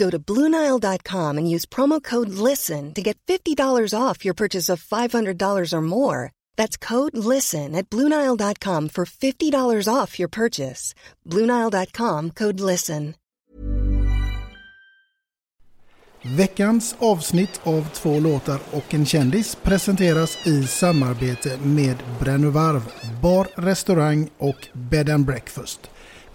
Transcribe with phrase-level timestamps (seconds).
[0.00, 4.82] Go to Bluenile.com and use promo code LISTEN to get $50 off your purchase of
[4.82, 6.32] $500 or more.
[6.56, 10.94] That's code LISTEN at Bluenile.com for $50 off your purchase.
[11.26, 13.14] Bluenile.com code LISTEN.
[16.22, 24.30] Veckans avsnitt av två låtar och en kändis presenteras i samarbete med Brännövarv, bar, restaurang
[24.38, 25.80] och bed and breakfast.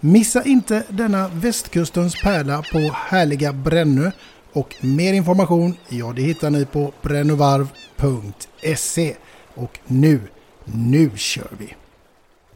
[0.06, 4.10] Missa inte denna västkustens pärla på härliga Brännö
[4.52, 9.16] och mer information, ja det hittar ni på brännövarv.se.
[9.54, 10.20] Och nu,
[10.64, 11.74] nu kör vi!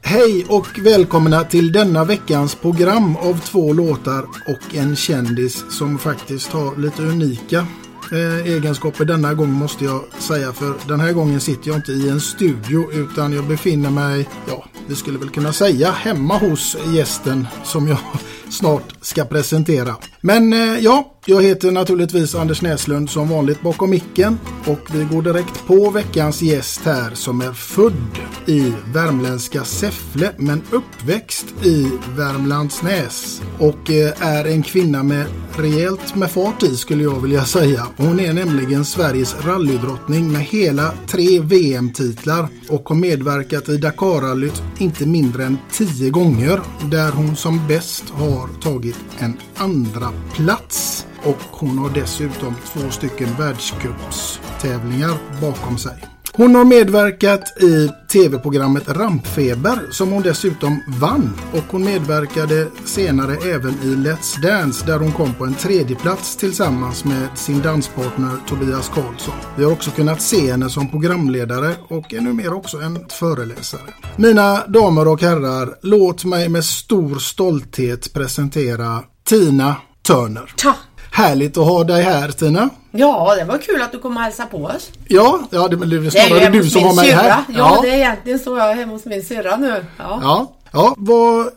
[0.03, 6.53] Hej och välkomna till denna veckans program av två låtar och en kändis som faktiskt
[6.53, 7.66] har lite unika
[8.12, 12.09] eh, egenskaper denna gång måste jag säga för den här gången sitter jag inte i
[12.09, 17.47] en studio utan jag befinner mig, ja, vi skulle väl kunna säga hemma hos gästen
[17.65, 17.98] som jag
[18.50, 19.97] snart ska presentera.
[20.21, 25.22] Men eh, ja, jag heter naturligtvis Anders Näslund som vanligt bakom micken och vi går
[25.22, 33.42] direkt på veckans gäst här som är född i värmländska Säffle men uppväxt i Värmlandsnäs
[33.59, 35.26] och eh, är en kvinna med
[35.56, 37.86] rejält med fart i skulle jag vilja säga.
[37.97, 45.06] Hon är nämligen Sveriges rallydrottning med hela tre VM-titlar och har medverkat i Dakarrallyt inte
[45.06, 46.60] mindre än tio gånger
[46.91, 51.06] där hon som bäst har tagit en andra plats.
[51.25, 56.10] Och hon har dessutom två stycken världscupstävlingar bakom sig.
[56.32, 63.75] Hon har medverkat i tv-programmet Rampfeber som hon dessutom vann och hon medverkade senare även
[63.82, 69.34] i Let's Dance där hon kom på en tredjeplats tillsammans med sin danspartner Tobias Karlsson.
[69.56, 73.94] Vi har också kunnat se henne som programledare och är numera också en föreläsare.
[74.16, 79.76] Mina damer och herrar, låt mig med stor stolthet presentera Tina
[80.06, 80.53] Turner.
[80.56, 80.75] Ta.
[81.12, 82.71] Härligt att ha dig här Tina.
[82.91, 84.91] Ja, det var kul att du kom och hälsade på oss.
[85.09, 87.16] Ja, ja det, det är Det är snarare du som var med syrra.
[87.16, 87.44] här.
[87.48, 89.84] Ja, det är egentligen så jag är hemma hos min syrra nu.
[89.98, 90.19] Ja.
[90.22, 90.53] ja.
[90.72, 91.48] Ja, vad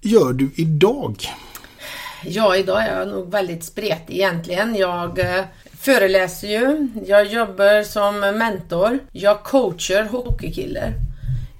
[0.00, 1.16] gör du idag?
[2.24, 4.74] ja, idag är jag nog väldigt spretig egentligen.
[4.76, 5.44] Jag eh,
[5.80, 10.92] föreläser ju, jag jobbar som mentor, jag coachar hockeykillar.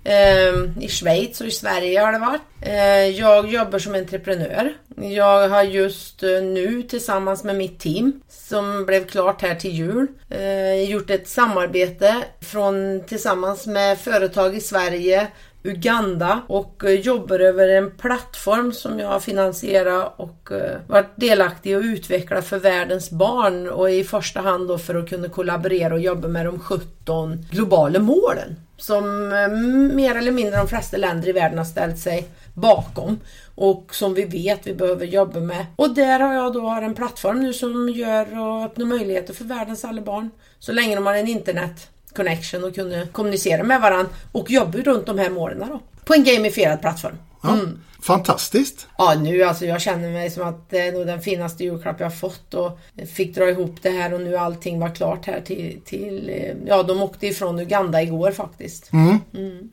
[0.04, 2.41] Ehm, I Schweiz och i Sverige har det varit.
[2.62, 4.72] Ehm, jag jobbar som entreprenör.
[4.97, 10.06] Jag har just eh, nu tillsammans med mitt team som blev klart här till jul
[10.31, 15.26] eh, gjort ett samarbete från, tillsammans med företag i Sverige
[15.68, 21.76] Uganda och eh, jobbar över en plattform som jag har finansierat och eh, varit delaktig
[21.76, 26.00] och utveckla för världens barn och i första hand då för att kunna kollaborera och
[26.00, 29.48] jobba med de 17 globala målen som eh,
[29.94, 33.21] mer eller mindre de flesta länder i världen har ställt sig bakom
[33.54, 35.66] och som vi vet vi behöver jobba med.
[35.76, 39.84] Och där har jag då en plattform nu som gör och öppnar möjligheter för världens
[39.84, 41.88] alla barn så länge de har en internet
[42.18, 45.80] connection och kunna kommunicera med varandra och jobba runt de här målen då.
[46.04, 47.15] På en gamifierad plattform.
[47.42, 47.59] Ja,
[48.03, 48.86] Fantastiskt.
[48.98, 52.18] Ja, nu alltså jag känner mig som att det är nog den finaste julklapp jag
[52.18, 52.78] fått och
[53.15, 56.30] fick dra ihop det här och nu allting var klart här till, till
[56.66, 58.91] ja de åkte ifrån Uganda igår faktiskt.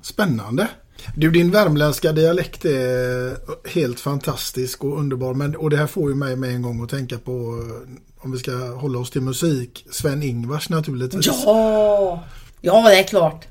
[0.01, 0.67] Spännande.
[1.15, 3.37] Du, din värmländska dialekt är
[3.69, 5.33] helt fantastisk och underbar.
[5.33, 8.31] Men, och det här får ju mig med en gång att tänka på, eh, om
[8.31, 11.25] vi ska hålla oss till musik, Sven-Ingvars naturligtvis.
[11.25, 12.23] Ja,
[12.65, 13.47] ja det är klart.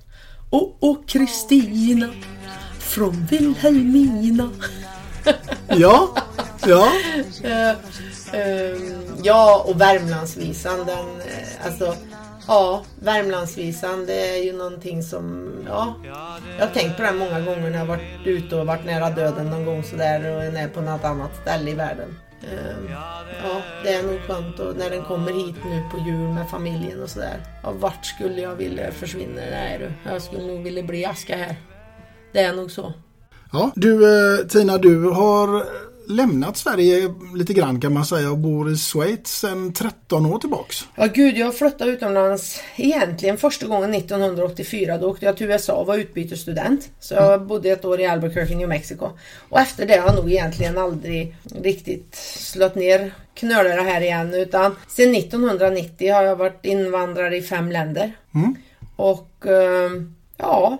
[0.50, 2.08] Och, och Kristina
[2.78, 4.50] från Vilhelmina.
[5.68, 6.08] Ja,
[6.66, 6.88] ja.
[7.42, 7.70] Eh,
[8.40, 8.78] eh,
[9.22, 11.96] ja, och Värmlandsvisan, den, eh, alltså,
[12.46, 15.94] ja, Värmlandsvisan, det är ju någonting som, ja,
[16.58, 19.46] jag har tänkt på det många gånger när jag varit ute och varit nära döden
[19.46, 22.18] någon gång sådär och är på något annat ställe i världen.
[23.42, 27.02] Ja, det är nog skönt och när den kommer hit nu på jul med familjen
[27.02, 27.40] och sådär.
[27.62, 29.40] Ja, vart skulle jag vilja försvinna?
[29.50, 31.56] Nej du, jag skulle nog vilja bli aska här.
[32.32, 32.92] Det är nog så.
[33.52, 33.70] ja.
[33.74, 34.04] Du
[34.38, 35.64] eh, Tina, du har
[36.08, 40.88] lämnat Sverige lite grann kan man säga och bor i Schweiz sedan 13 år tillbaks.
[40.94, 44.98] Ja gud, jag flyttade utomlands egentligen första gången 1984.
[44.98, 46.88] Då åkte jag till USA och var utbytesstudent.
[47.00, 49.10] Så jag bodde ett år i Albuquerque, New Mexico.
[49.48, 54.34] Och efter det har jag nog egentligen aldrig riktigt slått ner knölarna här igen.
[54.34, 58.12] Utan sedan 1990 har jag varit invandrare i fem länder.
[58.96, 59.90] Och eh,
[60.36, 60.78] ja,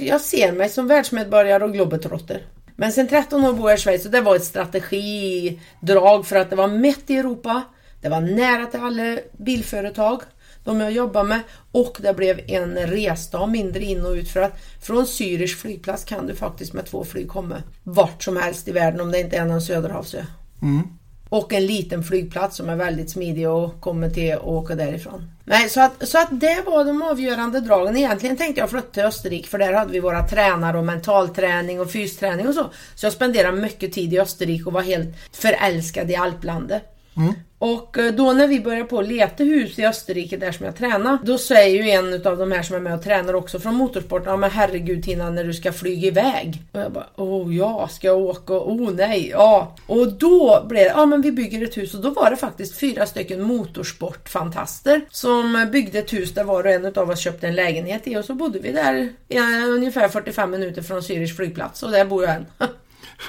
[0.00, 2.42] jag ser mig som världsmedborgare och globetrotter.
[2.80, 6.50] Men sen 13 år bor jag i Schweiz och det var ett strategidrag för att
[6.50, 7.62] det var mitt i Europa.
[8.00, 10.22] Det var nära till alla bilföretag,
[10.64, 11.40] de jag jobbar med.
[11.72, 16.26] Och det blev en resdag mindre in och ut för att från Zürich flygplats kan
[16.26, 19.44] du faktiskt med två flyg komma vart som helst i världen om det inte är
[19.44, 20.24] någon söderhavsö.
[20.62, 20.97] Mm.
[21.28, 25.30] Och en liten flygplats som är väldigt smidig att komma till och åka därifrån.
[25.44, 27.96] Nej, så att, så att det var de avgörande dragen.
[27.96, 31.90] Egentligen tänkte jag flytta till Österrike för där hade vi våra tränare och mentalträning och
[31.90, 32.66] fysträning och så.
[32.94, 36.82] Så jag spenderade mycket tid i Österrike och var helt förälskad i alplandet.
[37.16, 37.34] Mm.
[37.58, 40.76] Och eh, då när vi började på att leta hus i Österrike där som jag
[40.76, 43.74] tränade, då säger ju en av de här som är med och tränar också från
[43.74, 46.62] motorsport, ja men herregud Tina när du ska flyga iväg.
[46.72, 48.52] Och jag bara, oh ja, ska jag åka?
[48.52, 49.76] Oh nej, ja.
[49.86, 52.78] Och då blev det, ja men vi bygger ett hus och då var det faktiskt
[52.78, 57.54] fyra stycken motorsportfantaster som byggde ett hus där var och en av oss köpte en
[57.54, 59.38] lägenhet i och så bodde vi där i
[59.68, 62.46] ungefär 45 minuter från Zürich flygplats och där bor jag än.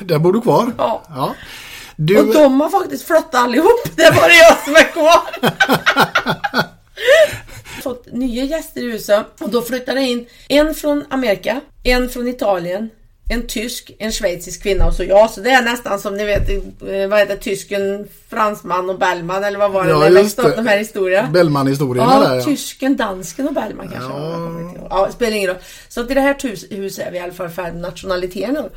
[0.01, 0.71] Där bor du kvar?
[0.77, 1.35] Ja.
[2.01, 3.83] Du, Och de har faktiskt flyttat allihop.
[3.95, 5.21] Det är bara jag som är kvar.
[7.83, 12.89] fått nya gäster i huset och då flyttade in en från Amerika, en från Italien,
[13.31, 15.29] en tysk, en schweizisk kvinna och så jag.
[15.29, 19.59] Så det är nästan som ni vet, eh, vad heter tysken, fransman och Bellman eller
[19.59, 19.89] vad var det?
[19.89, 21.27] Ja, jag växte upp de här historierna.
[21.29, 22.43] Bellman-historierna Ja, där ja.
[22.45, 24.11] tysken, dansken och Bellman kanske.
[24.11, 24.87] Ja.
[24.89, 25.09] Ja.
[25.11, 25.57] spelar ingen roll.
[25.89, 28.69] Så att i det här hus- huset är vi i alla fall färdiga nationaliteter nu.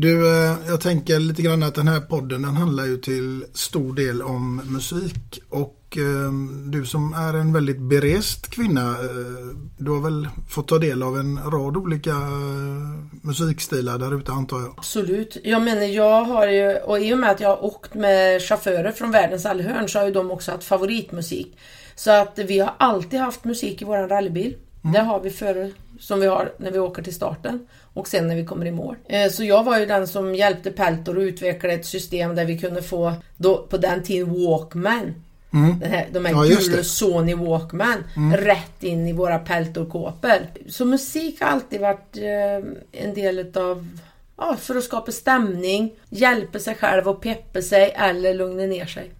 [0.00, 3.94] Du, eh, jag tänker lite grann att den här podden den handlar ju till stor
[3.94, 6.32] del om musik och eh,
[6.70, 11.18] du som är en väldigt berest kvinna, eh, du har väl fått ta del av
[11.18, 14.74] en rad olika eh, musikstilar där ute antar jag.
[14.76, 15.36] Absolut.
[15.44, 18.92] Jag menar jag har ju, och i och med att jag har åkt med chaufförer
[18.92, 21.58] från världens alla hörn så har ju de också haft favoritmusik.
[21.94, 24.56] Så att vi har alltid haft musik i våran rallybil.
[24.82, 27.66] Det har vi före, som vi har när vi åker till starten
[27.98, 28.96] och sen när vi kommer i mål.
[29.08, 32.58] Eh, Så jag var ju den som hjälpte Peltor att utveckla ett system där vi
[32.58, 35.14] kunde få, då, på den tiden, Walkman.
[35.80, 36.82] Den här, de här Ja, gula.
[36.84, 38.04] Sony Walkman
[38.36, 40.46] rätt in i våra peltorkåpor.
[40.68, 43.88] Så musik har alltid varit eh, en del utav
[44.36, 49.10] Ja, för att skapa stämning, hjälpa sig själv och peppa sig eller lugna ner sig.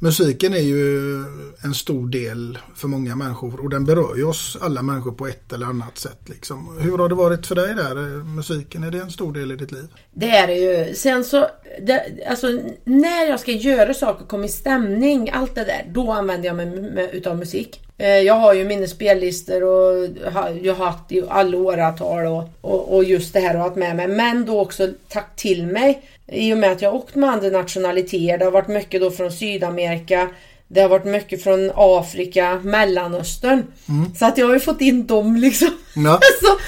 [0.00, 1.24] Musiken är ju
[1.64, 5.52] en stor del för många människor och den berör ju oss alla människor på ett
[5.52, 6.20] eller annat sätt.
[6.26, 6.78] Liksom.
[6.80, 7.94] Hur har det varit för dig där?
[8.24, 9.86] Musiken, är det en stor del i ditt liv?
[10.14, 10.94] Det är det ju.
[10.94, 11.46] Sen så,
[11.80, 16.46] det, alltså när jag ska göra saker, komma i stämning, allt det där, då använder
[16.46, 17.80] jag mig med, utav musik.
[17.98, 20.08] Eh, jag har ju mina spellistor och
[20.62, 23.76] jag har haft i alla åratal och, och, och just det här har jag haft
[23.76, 24.08] med mig.
[24.08, 27.48] Men då också tagit till mig i och med att jag har åkt med andra
[27.48, 28.38] nationaliteter.
[28.38, 30.28] Det har varit mycket då från Sydamerika.
[30.70, 33.64] Det har varit mycket från Afrika, Mellanöstern.
[34.18, 35.70] Så att jag har ju fått in dem liksom.
[35.94, 36.10] Ja.
[36.28, 36.58] Alltså,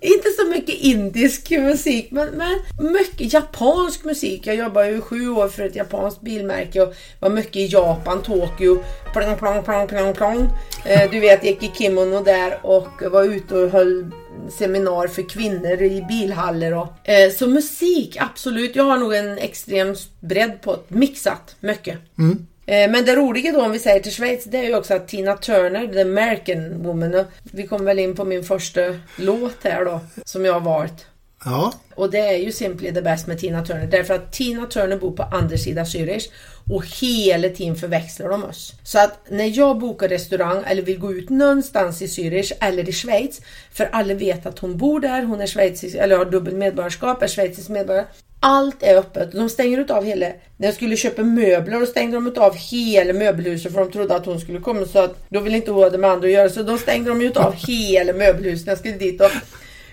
[0.00, 4.46] inte så mycket indisk musik men, men mycket japansk musik.
[4.46, 8.78] Jag jobbade ju sju år för ett japanskt bilmärke och var mycket i Japan, Tokyo.
[9.12, 10.48] Plong, plong, plong, plong, plong.
[10.84, 14.10] Eh, du vet, gick i kimono där och var ute och höll
[14.58, 16.74] seminar för kvinnor i bilhaller.
[16.74, 18.76] Och, eh, så musik, absolut.
[18.76, 21.94] Jag har nog en extrem bredd på mixat mycket.
[21.94, 22.24] Eh,
[22.66, 25.08] Eh, men det roliga då om vi säger till Schweiz det är ju också att
[25.08, 28.80] Tina Turner, The American Woman, vi kom väl in på min första
[29.16, 31.06] låt här då, som jag har valt.
[31.46, 31.72] Ja.
[31.94, 33.86] Och det är ju Simply the Best med Tina Turner.
[33.86, 36.28] Därför att Tina Turner bor på andra sidan Zürich.
[36.70, 38.72] Och hela tiden förväxlar de oss.
[38.84, 42.92] Så att när jag bokar restaurang eller vill gå ut någonstans i Zürich eller i
[42.92, 43.40] Schweiz.
[43.72, 47.28] För alla vet att hon bor där, hon är schweizisk, eller har dubbel medborgarskap, är
[47.28, 48.06] schweizisk medborgare.
[48.40, 49.32] Allt är öppet.
[49.32, 50.26] De stänger ut av hela...
[50.56, 54.16] När jag skulle köpa möbler då stängde de ut av hela möbelhuset för de trodde
[54.16, 56.34] att hon skulle komma så att då ville inte hon ha det med andra att
[56.34, 59.30] göra så då stängde de ut av hela möbelhuset när jag skulle dit och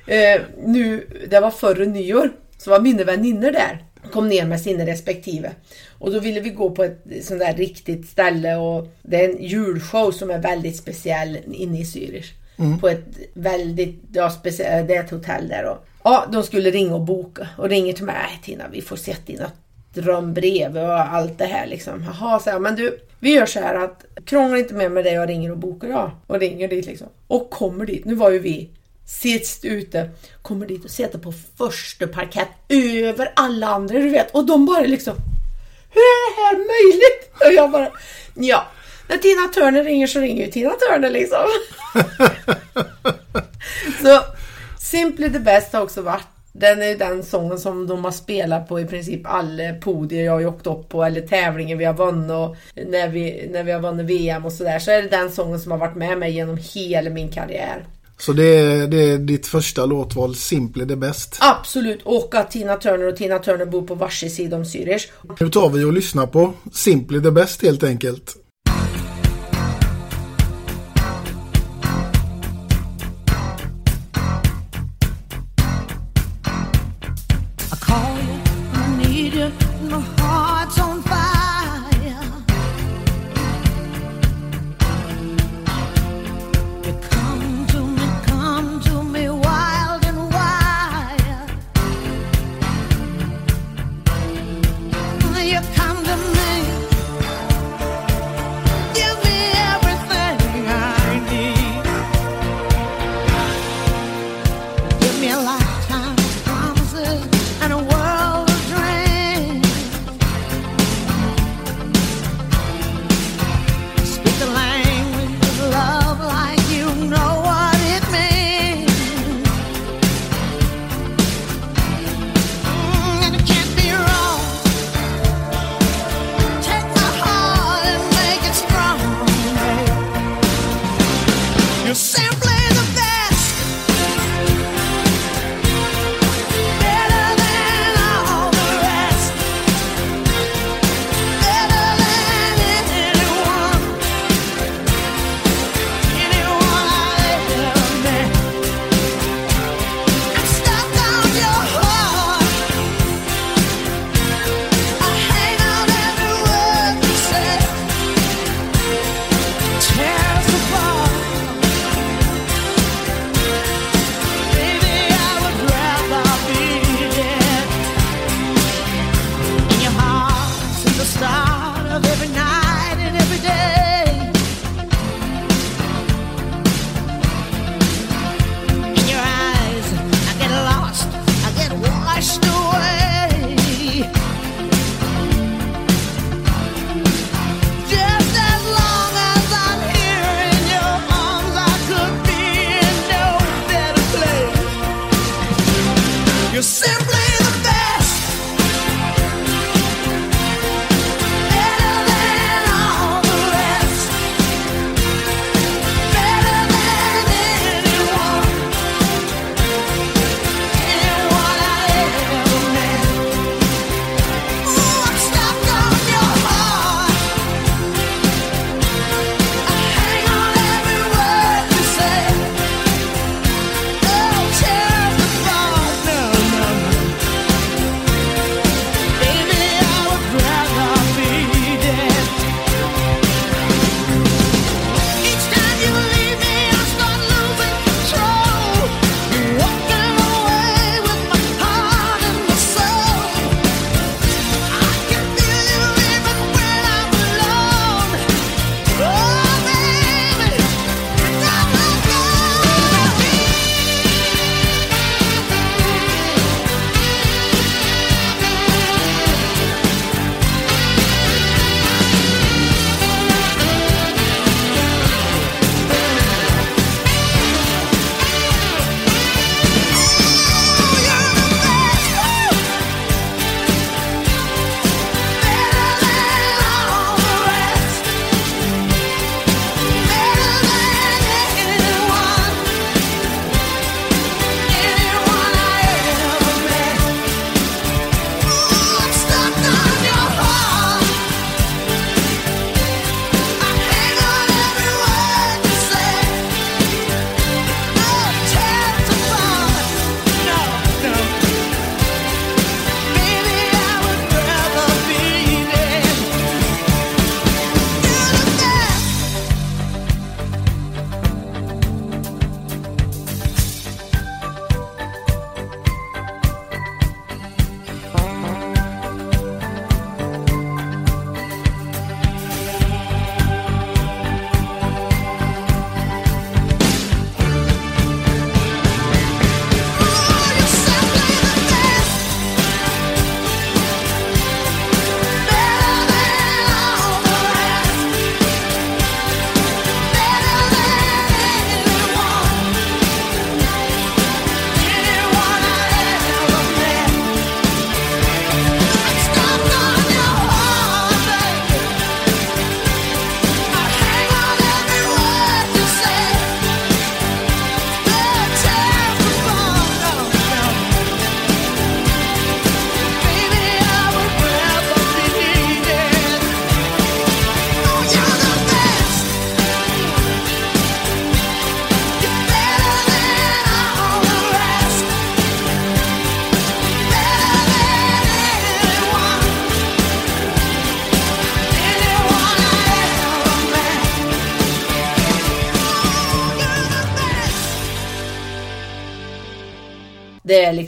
[0.07, 4.85] eh, nu, det var förra nyår, så var mina väninnor där kom ner med sina
[4.85, 5.51] respektive.
[5.99, 9.43] Och då ville vi gå på ett sånt där riktigt ställe och det är en
[9.43, 12.31] julshow som är väldigt speciell inne i Zürich.
[12.81, 16.95] På ett väldigt, ja speciellt, det är ett hotell där och ja, de skulle ringa
[16.95, 19.53] och boka och ringer till mig, "Nej, Tina vi får sätta in något
[19.93, 22.03] drömbrev och allt det här liksom.
[22.03, 25.11] Jaha, så här, men du, vi gör så här att krångla inte med med det
[25.11, 26.11] jag ringer och bokar ja.
[26.27, 27.07] Och ringer dit liksom.
[27.27, 28.69] Och kommer dit, nu var ju vi
[29.05, 30.09] sist ute,
[30.41, 34.31] kommer dit och sitter på första parkett över alla andra du vet.
[34.31, 35.15] Och de bara liksom,
[35.89, 37.31] hur är det här möjligt?
[37.45, 37.91] Och jag bara,
[38.33, 38.67] ja.
[39.07, 41.45] När Tina Turner ringer så ringer ju Tina Turner liksom.
[44.01, 44.19] så
[44.79, 48.79] Simply the Best har också varit den är den sången som de har spelat på
[48.79, 52.55] i princip alla podier jag har åkt upp på eller tävlingar vi har vunnit och
[52.85, 55.71] när vi, när vi har vunnit VM och sådär så är det den sången som
[55.71, 57.85] har varit med mig genom hela min karriär.
[58.25, 61.37] Så det är, det är ditt första låtval, Simply the Best.
[61.39, 65.07] Absolut, och att Tina Turner och Tina Turner bor på varsin sida om Zürich.
[65.39, 68.42] Nu tar vi och lyssnar på Simply the Best helt enkelt.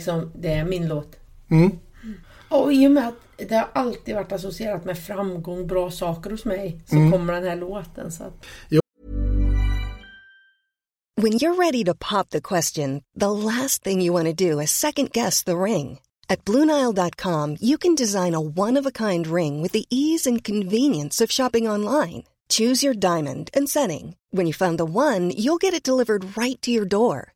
[0.06, 1.16] Liksom, det är min låt.
[1.50, 1.78] Mm.
[2.48, 6.44] Och i och med att det har alltid varit associerat med framgång, bra saker hos
[6.44, 8.12] mig, så kommer den här låten.
[8.12, 8.46] Så att,
[11.22, 14.70] When you're ready to pop the question, the last thing you want to do is
[14.70, 15.98] second guess the ring.
[16.28, 20.44] At Bluenile.com, you can design a one of a kind ring with the ease and
[20.44, 22.24] convenience of shopping online.
[22.48, 24.16] Choose your diamond and setting.
[24.30, 27.35] When you find the one, you'll get it delivered right to your door.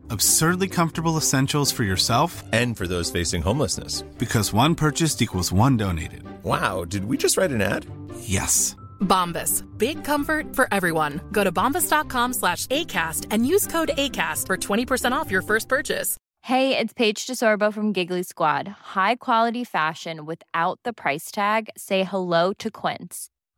[0.11, 4.01] Absurdly comfortable essentials for yourself And for those facing homelessness.
[4.19, 6.23] because one purchased equals one donated.
[6.43, 7.85] Wow, did we just write an ad?
[8.19, 8.75] Yes.
[8.99, 9.63] Bombas.
[9.77, 11.21] Big comfort for everyone.
[11.31, 16.17] Go to bombas.com slash ACAST and use code ACAST for 20% off your first purchase.
[16.41, 18.67] Hey, it's Paige DeSorbo from Giggly Squad.
[18.67, 21.69] High quality fashion without the price tag.
[21.77, 23.29] Say hello to Quince.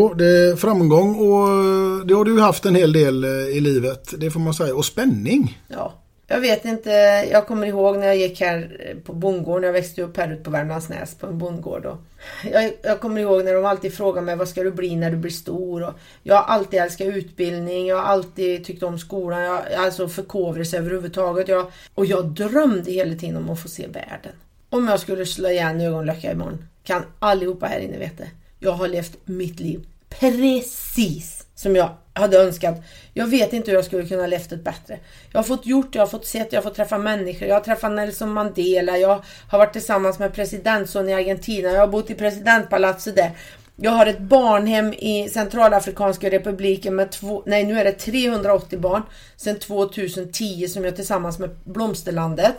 [0.00, 3.30] Och det är framgång och eh, det har du ju haft en hel del eh,
[3.30, 4.74] i livet, det får man säga.
[4.74, 5.58] Och spänning.
[5.68, 5.94] ja.
[6.32, 6.90] Jag vet inte,
[7.30, 10.42] jag kommer ihåg när jag gick här eh, på bondgården, jag växte upp här ute
[10.42, 11.86] på Värmlandsnäs på en bondgård.
[11.86, 11.96] Och
[12.52, 15.16] jag, jag kommer ihåg när de alltid frågade mig vad ska du bli när du
[15.16, 15.82] blir stor?
[15.82, 20.78] Och jag har alltid älskat utbildning, jag har alltid tyckt om skolan, jag, alltså förkovrelse
[20.78, 21.48] överhuvudtaget.
[21.48, 24.32] Jag, och jag drömde hela tiden om att få se världen.
[24.70, 28.24] Om jag skulle slå igen ögonlocken imorgon, kan allihopa här inne veta.
[28.58, 32.82] Jag har levt mitt liv precis som jag hade önskat.
[33.14, 34.98] Jag vet inte hur jag skulle kunna levt ett bättre.
[35.32, 37.48] Jag har fått gjort, jag har fått sett, jag har fått träffa människor.
[37.48, 41.86] Jag har träffat Nelson Mandela, jag har varit tillsammans med presidentson i Argentina, jag har
[41.86, 43.30] bott i presidentpalatset där.
[43.76, 49.02] Jag har ett barnhem i Centralafrikanska republiken med två, nej nu är det 380 barn
[49.36, 52.54] sedan 2010 som jag tillsammans med Blomsterlandet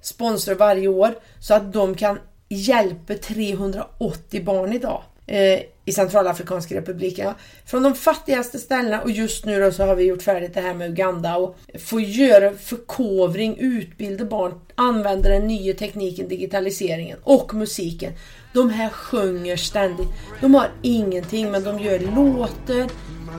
[0.00, 7.34] sponsrar varje år så att de kan hjälpa 380 barn idag eh, i Centralafrikanska republiken.
[7.66, 10.74] Från de fattigaste ställena och just nu då så har vi gjort färdigt det här
[10.74, 18.12] med Uganda och få göra förkovring, utbilda barn, använda den nya tekniken, digitaliseringen och musiken.
[18.52, 20.08] De här sjunger ständigt.
[20.40, 22.90] De har ingenting men de gör låtar,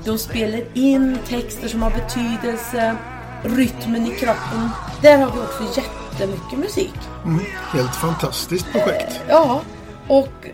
[0.06, 2.96] de spelar in texter som har betydelse,
[3.44, 4.70] rytmen i kroppen.
[5.02, 6.94] Där har vi också jättemycket musik.
[7.26, 7.40] Mm,
[7.74, 9.22] helt fantastiskt projekt.
[9.30, 9.62] Ja,
[10.08, 10.48] och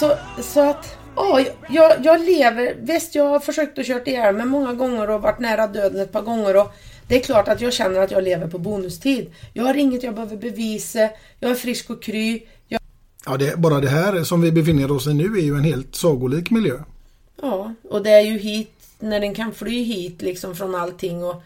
[0.00, 4.46] så, så att ja, jag, jag lever, visst jag har försökt att kört ihjäl mig
[4.46, 6.72] många gånger och varit nära döden ett par gånger och
[7.08, 9.30] det är klart att jag känner att jag lever på bonustid.
[9.52, 12.42] Jag har inget jag behöver bevisa, jag är frisk och kry.
[12.68, 12.80] Jag,
[13.26, 15.94] Ja, det, bara det här som vi befinner oss i nu är ju en helt
[15.94, 16.78] sagolik miljö.
[17.42, 21.42] ja, och det är ju hit, när den kan fly hit liksom från allting och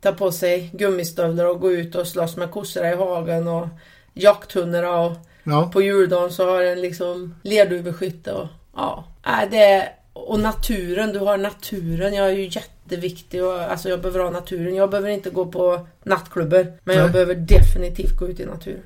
[0.00, 3.68] ta på sig gummistövlar och gå ut och slåss med kossorna i hagen och
[4.14, 5.12] jakthundar och
[5.46, 5.70] Ja.
[5.72, 9.04] på juldagen så har den liksom lerduveskytte och ja,
[9.50, 12.14] det är, och naturen, du har naturen.
[12.14, 13.44] Jag är ju jätte jätteviktig.
[13.44, 14.74] Och, alltså jag behöver ha naturen.
[14.74, 16.64] Jag behöver inte gå på nattklubbar.
[16.64, 16.96] Men Nej.
[16.96, 18.82] jag behöver definitivt gå ut i naturen.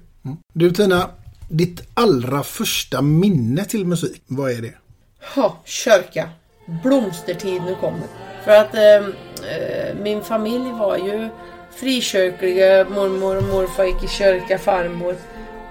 [0.53, 1.11] Du Tina,
[1.49, 4.75] ditt allra första minne till musik, vad är det?
[5.37, 6.29] Ja, kyrka.
[6.83, 8.07] Blomstertid nu kommer.
[8.45, 8.95] För att eh,
[9.51, 11.29] eh, min familj var ju
[11.71, 12.85] frikyrkliga.
[12.85, 15.17] Mormor och morfar gick i kyrka, farmor.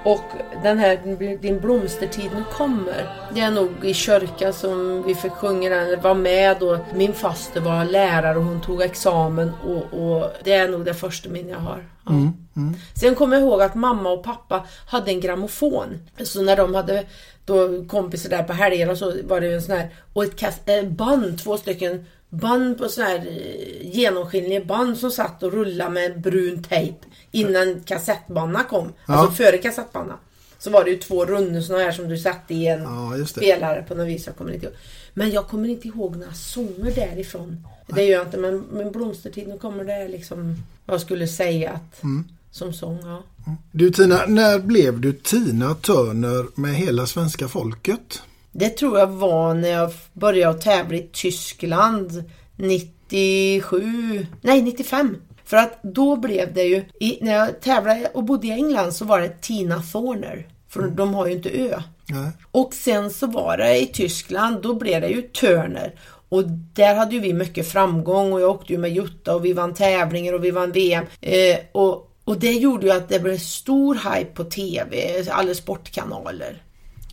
[0.04, 0.24] Och
[0.64, 0.98] den här
[1.42, 3.30] Din blomstertid nu kommer.
[3.34, 6.80] Det är nog i kyrka som vi fick sjunga den, eller var med då.
[6.94, 11.30] Min faster var lärare och hon tog examen och, och det är nog det första
[11.30, 11.86] minne jag har.
[12.06, 12.12] Ja.
[12.12, 12.76] Mm, mm.
[12.96, 16.00] Sen kommer jag ihåg att mamma och pappa hade en grammofon.
[16.24, 17.06] Så när de hade
[17.46, 20.84] då kompisar där på helgerna så var det ju en sån här och ett eh,
[20.84, 26.22] band, två stycken band på sån här eh, genomskinliga band som satt och rullade med
[26.22, 26.98] brun tejp
[27.32, 28.94] innan kassettbandarna kom.
[29.06, 29.14] Ja.
[29.14, 30.20] Alltså före kassettbandarna.
[30.60, 33.86] Så var det ju två rundor såna här som du satte i en Ja, spelare
[33.88, 34.28] på något vis.
[34.28, 34.76] Jag kommer inte ihåg.
[35.14, 37.68] Men jag kommer inte ihåg några sånger därifrån.
[37.88, 41.72] Det gör jag inte men, men Blomstertid nu kommer det liksom vad jag skulle säga
[41.72, 42.26] att Mm.
[42.52, 43.24] som sång, ja.
[43.72, 48.22] Du Tina, när blev du Tina Turner med hela svenska folket?
[48.52, 52.24] Det tror jag var när jag började tävla i Tyskland
[52.56, 55.18] 97, nej 95.
[55.46, 59.06] För att då blev det ju, i, när jag tävlade och bodde i England så
[59.06, 60.48] var det Tina Thorner.
[60.70, 61.82] För de har ju inte ö.
[62.06, 62.32] Nej.
[62.52, 65.94] Och sen så var det i Tyskland, då blev det ju Turner.
[66.30, 69.54] Och där hade ju vi mycket framgång och jag åkte ju med Jutta och vi
[69.54, 71.06] vann tävlingar och vi vann VM.
[71.22, 76.64] Eh, och, och det gjorde ju att det blev stor hype på TV, alla sportkanaler.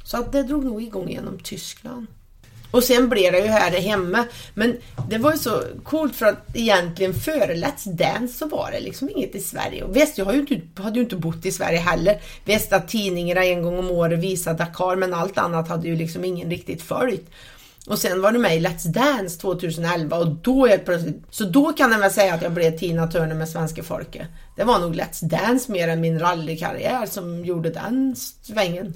[0.06, 2.06] Så att det drog nog igång genom Tyskland.
[2.70, 4.24] Och sen blev det ju här hemma.
[4.54, 4.76] Men
[5.08, 9.10] det var ju så coolt för att egentligen före Let's Dance så var det liksom
[9.10, 9.84] inget i Sverige.
[9.84, 12.20] Och visst, jag har ju inte, hade ju inte bott i Sverige heller.
[12.44, 16.24] Visst att tidningarna en gång om året visade Dakar men allt annat hade ju liksom
[16.24, 17.30] ingen riktigt följt.
[17.86, 21.72] Och sen var du med i Let's Dance 2011 och då helt plötsligt, så då
[21.72, 24.26] kan jag väl säga att jag blev Tina Turner med svenska folket.
[24.56, 28.94] Det var nog Let's Dance mer än min rallykarriär som gjorde den svängen.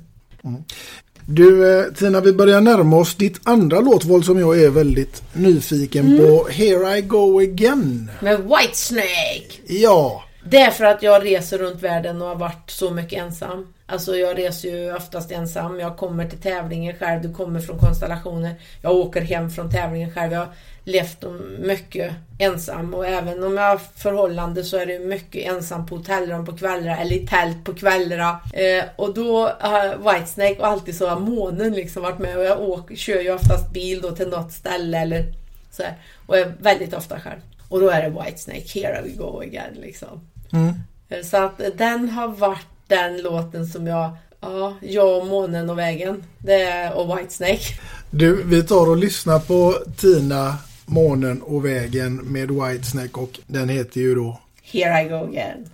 [1.26, 6.07] Du eh, Tina, vi börjar närma oss ditt andra låtval som jag är väldigt nyfiken
[6.07, 6.18] Mm.
[6.18, 6.48] på.
[6.48, 8.11] Here I go again.
[8.20, 9.44] Med Whitesnake!
[9.66, 13.66] Ja, Det är för att jag reser runt världen och har varit så mycket ensam.
[13.87, 15.81] Alltså jag reser ju oftast ensam.
[15.81, 17.22] Jag kommer till tävlingen själv.
[17.22, 18.55] Du kommer från konstellationer.
[18.83, 20.33] Jag åker hem från tävlingen själv.
[20.33, 20.46] Jag
[20.84, 21.24] levt
[21.58, 22.94] mycket ensam.
[22.94, 26.96] Och även om jag har förhållande så är det mycket ensam på hotellrum på kvällar.
[27.00, 28.36] Eller i tält på kvällar.
[28.52, 32.36] Eh, och då har Whitesnake och alltid så har månen liksom varit med.
[32.36, 35.24] Och jag åker, kör ju oftast bil då till något ställe eller
[35.70, 35.94] så här.
[36.26, 37.40] Och är väldigt ofta själv.
[37.68, 40.28] Och då är det Whitesnake, here we go again liksom.
[40.52, 40.74] Mm.
[41.08, 45.78] Eh, Så att den har varit den låten som jag, ja, jag och månen och
[45.78, 46.24] vägen.
[46.38, 47.60] Det är, och Whitesnake.
[48.10, 50.58] du vi tar och lyssnar på Tina,
[50.92, 55.66] Månen och vägen med Whitesnake och den heter ju då Here I go again.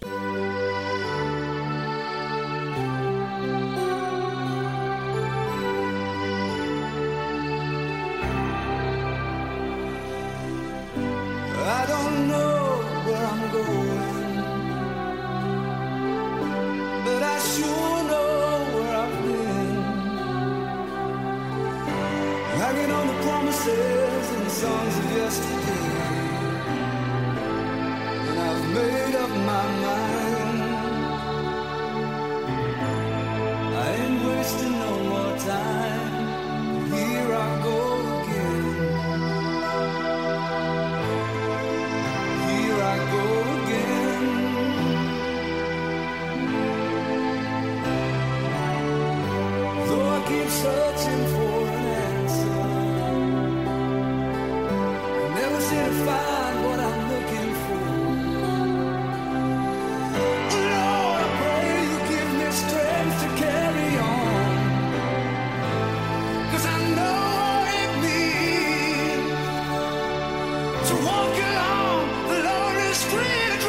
[70.89, 72.29] to walk along.
[72.29, 73.66] The lonely street.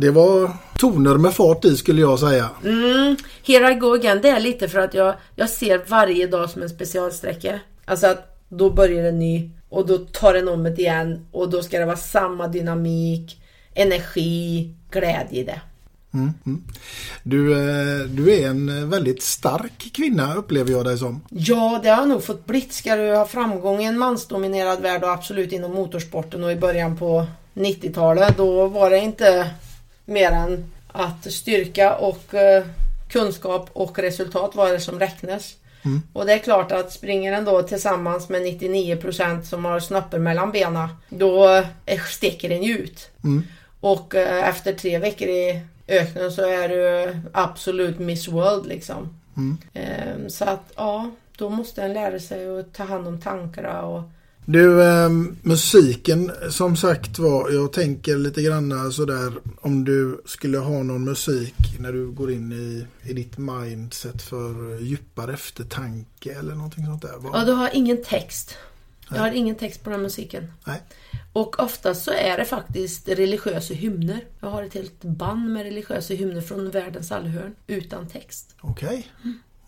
[0.00, 2.50] Det var toner med fart i skulle jag säga.
[2.64, 6.50] Mm, Here I go again, det är lite för att jag, jag ser varje dag
[6.50, 7.60] som en specialsträcka.
[7.84, 11.62] Alltså att då börjar en ny och då tar den om det igen och då
[11.62, 13.42] ska det vara samma dynamik,
[13.74, 15.60] energi, glädje i det.
[16.14, 16.64] Mm, mm.
[17.22, 21.20] Du, eh, du är en väldigt stark kvinna upplever jag dig som.
[21.28, 22.72] Ja, det har jag nog fått blivit.
[22.72, 26.96] Ska du ha framgång i en mansdominerad värld och absolut inom motorsporten och i början
[26.96, 29.50] på 90-talet då var det inte
[30.08, 32.64] mer än att styrka och eh,
[33.08, 35.56] kunskap och resultat var det som räknas.
[35.84, 36.02] Mm.
[36.12, 40.52] Och det är klart att springer den då tillsammans med 99% som har snoppar mellan
[40.52, 43.10] benen då eh, sticker den ju ut.
[43.24, 43.42] Mm.
[43.80, 49.18] Och eh, efter tre veckor i öknen så är du absolut Miss World liksom.
[49.36, 49.58] Mm.
[49.74, 54.02] Ehm, Så att ja, då måste en lära sig att ta hand om tankarna och
[54.50, 55.08] Du, eh,
[55.42, 61.54] musiken som sagt var, jag tänker lite grann sådär om du skulle ha någon musik
[61.78, 67.14] när du går in i, i ditt mindset för djupare eftertanke eller någonting sånt där.
[67.18, 68.54] Vad- Ja, du har ingen text.
[69.10, 70.52] Jag har ingen text på den musiken.
[70.66, 70.82] Nej.
[71.32, 74.24] Och oftast så är det faktiskt religiösa hymner.
[74.40, 78.54] Jag har ett helt band med religiösa hymner från världens alla hörn utan text.
[78.60, 79.06] Okej.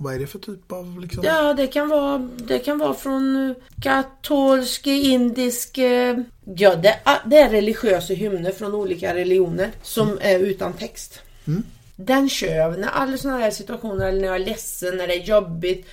[0.03, 1.25] Vad är det för typ av liksom?
[1.25, 5.79] Ja, det kan vara, det kan vara från eh, katolsk, indisk...
[5.79, 6.19] eh,
[6.57, 11.21] Ja, det, ah, det är religiösa hymner från olika religioner som är utan text.
[11.47, 11.63] Mm.
[11.97, 15.15] Den kör jag när alla sådana här situationer, eller när jag är ledsen, när det
[15.15, 15.87] är jobbigt,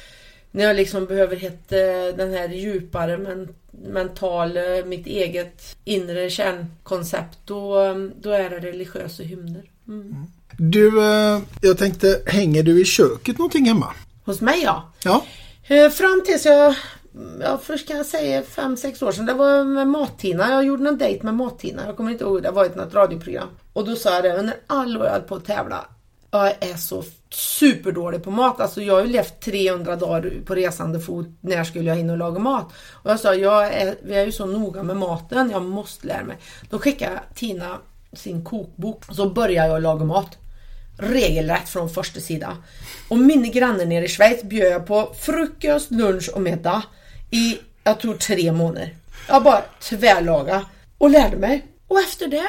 [0.51, 1.75] när jag liksom behöver hitta
[2.11, 8.59] den här djupare men, mental, eh, mitt eget inre kärnkoncept, då, eh, då är det
[8.59, 9.63] religiösa hymner.
[9.87, 10.15] Mm.
[10.57, 13.93] Du, eh, jag tänkte, hänger du i köket någonting hemma?
[14.25, 14.91] Hos mig ja.
[15.03, 15.23] Ja.
[15.67, 16.75] Eh, Fram tills jag,
[17.41, 20.51] ja först kan jag säga 5-6 år sedan, det var med Mat-Tina.
[20.51, 21.85] Jag gjorde en dejt med Mat-Tina.
[21.85, 23.47] Jag kommer inte ihåg, det var ett något radioprogram.
[23.73, 25.85] Och då sa jag det, under alla år jag höll på att tävla,
[26.31, 28.59] jag är så superdålig på mat.
[28.59, 31.27] Alltså jag har ju levt 300 dagar på resande fot.
[31.41, 32.73] När skulle jag hinna och laga mat?
[32.91, 36.23] Och jag sa, jag är, vi är ju så noga med maten, jag måste lära
[36.23, 36.37] mig.
[36.69, 37.77] Då skickade Tina
[38.17, 39.03] sin kokbok.
[39.11, 40.37] Så började jag laga mat.
[40.97, 42.63] Regelrätt från första sidan.
[43.07, 46.83] Och mina grannar nere i Schweiz bjöd jag på frukost, lunch och middag
[47.31, 48.95] i, jag tror tre månader.
[49.27, 50.65] Jag bara tvärlaga
[50.97, 51.65] och lärde mig.
[51.87, 52.47] Och efter det,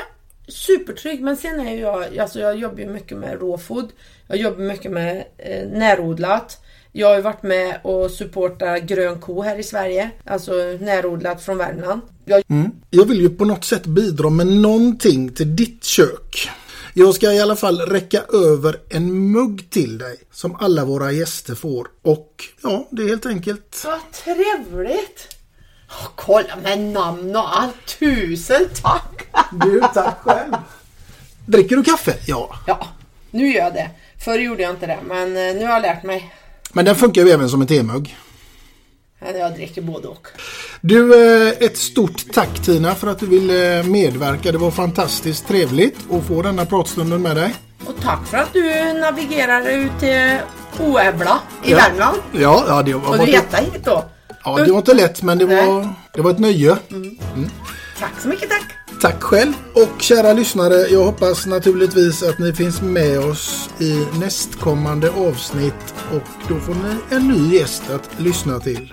[0.49, 1.21] supertrygg.
[1.21, 3.93] Men sen är jag, alltså jag jobbar ju mycket med råfood.
[4.27, 6.65] Jag jobbar mycket med eh, närodlat.
[6.93, 10.11] Jag har ju varit med och supportat Grön Ko här i Sverige.
[10.25, 12.01] Alltså närodlat från Värmland.
[12.29, 12.71] Jag Mm.
[12.91, 16.51] Jag vill ju på något sätt bidra med någonting till ditt kök.
[16.95, 21.55] Jag ska i alla fall räcka över en mugg till dig som alla våra gäster
[21.55, 21.89] får.
[22.03, 23.85] Och ja, det är helt enkelt...
[23.85, 25.37] Vad trevligt!
[25.91, 27.99] Åh, kolla med namn och allt.
[27.99, 29.29] Tusen tack!
[29.53, 30.53] Du, tack själv.
[31.47, 32.15] Dricker du kaffe?
[32.27, 32.55] Ja.
[32.67, 32.89] Ja,
[33.31, 33.91] nu gör jag det.
[34.25, 36.35] Förr gjorde jag inte det, men eh, nu har jag lärt mig.
[36.73, 38.17] Men den funkar ju även som en temugg.
[39.21, 40.29] Jag dricker både och.
[40.81, 41.15] Du,
[41.49, 44.53] eh, ett stort tack Tina för att du ville medverka.
[44.53, 47.55] Det var fantastiskt trevligt att få denna pratstunden med dig.
[47.87, 50.39] Och tack för att du navigerar ut till
[50.87, 51.77] Oävla i Ja.
[51.77, 52.17] Värmland.
[52.33, 54.05] Ja, ja det var, Och du reta hit då.
[54.45, 56.77] ja, det var inte lätt men det var, det var ett nöje.
[58.01, 58.65] Tack så mycket, tack.
[59.03, 59.53] Tack själv.
[59.75, 66.49] Och kära lyssnare, jag hoppas naturligtvis att ni finns med oss i nästkommande avsnitt och
[66.49, 68.93] då får ni en ny gäst att lyssna till.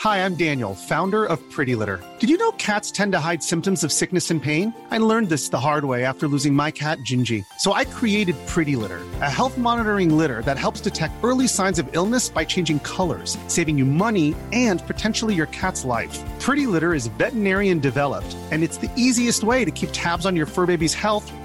[0.00, 2.02] Hi, I'm Daniel, founder of Pretty Litter.
[2.20, 4.72] Did you know cats tend to hide symptoms of sickness and pain?
[4.90, 7.44] I learned this the hard way after losing my cat, Gingy.
[7.58, 11.86] So I created Pretty Litter, a health monitoring litter that helps detect early signs of
[11.92, 16.18] illness by changing colors, saving you money and potentially your cat's life.
[16.40, 20.46] Pretty Litter is veterinarian developed, and it's the easiest way to keep tabs on your
[20.46, 21.30] fur baby's health